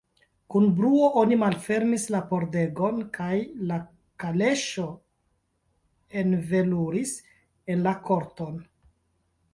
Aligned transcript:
Kun 0.53 0.63
bruo 0.77 1.09
oni 1.23 1.35
malfermis 1.41 2.05
la 2.15 2.21
pordegon, 2.31 2.97
kaj 3.17 3.35
la 3.73 3.77
kaleŝo 4.25 4.87
enveluris 6.25 7.13
en 7.75 7.89
la 7.89 7.95
korton. 8.11 8.61